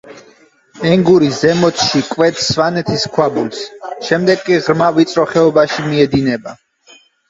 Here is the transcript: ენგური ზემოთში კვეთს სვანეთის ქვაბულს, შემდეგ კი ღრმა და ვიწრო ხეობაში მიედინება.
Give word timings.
ენგური 0.91 1.29
ზემოთში 1.41 2.01
კვეთს 2.07 2.49
სვანეთის 2.55 3.07
ქვაბულს, 3.13 3.63
შემდეგ 4.11 4.45
კი 4.51 4.61
ღრმა 4.67 4.93
და 4.93 5.01
ვიწრო 5.01 5.31
ხეობაში 5.37 5.91
მიედინება. 5.95 6.61